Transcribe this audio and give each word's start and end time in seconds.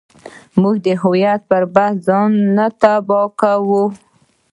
موږ 0.61 0.75
د 0.85 0.87
هویت 1.01 1.41
پر 1.49 1.63
بحثونو 1.75 1.99
ځان 2.05 2.31
نه 2.55 2.65
تباه 2.81 3.27
کړو. 3.39 3.85